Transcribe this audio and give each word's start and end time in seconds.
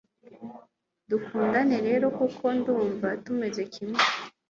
dukundana 1.09 1.77
rero. 1.87 2.05
kuko 2.17 2.43
ndumva 2.57 3.07
tumeze 3.23 3.61
kimwe 3.73 4.01